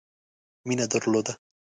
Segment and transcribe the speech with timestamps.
[0.67, 1.33] مینه درلوده.